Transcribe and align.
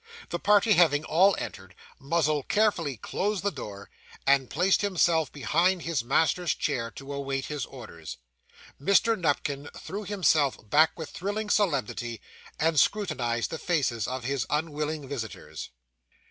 The 0.29 0.39
party 0.39 0.73
having 0.73 1.03
all 1.05 1.35
entered, 1.37 1.75
Muzzle 1.99 2.41
carefully 2.41 2.97
closed 2.97 3.43
the 3.43 3.51
door, 3.51 3.91
and 4.25 4.49
placed 4.49 4.81
himself 4.81 5.31
behind 5.31 5.83
his 5.83 6.03
master's 6.03 6.55
chair 6.55 6.89
to 6.95 7.13
await 7.13 7.45
his 7.45 7.67
orders. 7.67 8.17
Mr. 8.81 9.15
Nupkins 9.15 9.69
threw 9.77 10.03
himself 10.03 10.57
back 10.67 10.97
with 10.97 11.11
thrilling 11.11 11.51
solemnity, 11.51 12.19
and 12.59 12.79
scrutinised 12.79 13.51
the 13.51 13.59
faces 13.59 14.07
of 14.07 14.23
his 14.23 14.47
unwilling 14.49 15.07
visitors. 15.07 15.69